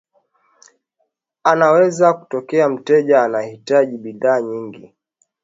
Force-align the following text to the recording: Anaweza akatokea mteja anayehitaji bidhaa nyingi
Anaweza 1.43 2.09
akatokea 2.09 2.69
mteja 2.69 3.21
anayehitaji 3.23 3.97
bidhaa 3.97 4.41
nyingi 4.41 4.93